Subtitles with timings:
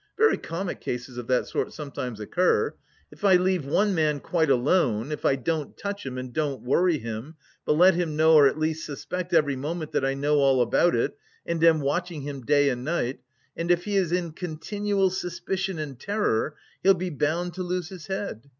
[0.17, 2.73] Very comic cases of that sort sometimes occur.
[3.11, 6.97] If I leave one man quite alone, if I don't touch him and don't worry
[6.97, 7.35] him,
[7.67, 10.95] but let him know or at least suspect every moment that I know all about
[10.95, 13.19] it and am watching him day and night,
[13.55, 18.07] and if he is in continual suspicion and terror, he'll be bound to lose his
[18.07, 18.49] head.